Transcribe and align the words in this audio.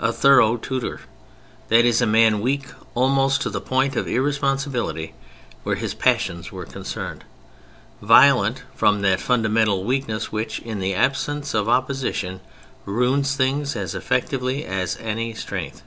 a 0.00 0.14
thorough 0.14 0.56
Tudor, 0.56 1.02
that 1.68 1.84
is, 1.84 2.00
a 2.00 2.06
man 2.06 2.40
weak 2.40 2.68
almost 2.94 3.42
to 3.42 3.50
the 3.50 3.60
point 3.60 3.96
of 3.96 4.08
irresponsibility 4.08 5.12
where 5.62 5.74
his 5.76 5.92
passions 5.92 6.50
were 6.50 6.64
concerned; 6.64 7.22
violent 8.00 8.62
from 8.74 9.02
that 9.02 9.20
fundamental 9.20 9.84
weakness 9.84 10.32
which, 10.32 10.58
in 10.60 10.78
the 10.78 10.94
absence 10.94 11.52
of 11.52 11.68
opposition, 11.68 12.40
ruins 12.86 13.36
things 13.36 13.76
as 13.76 13.94
effectively 13.94 14.64
as 14.64 14.96
any 15.02 15.34
strength. 15.34 15.82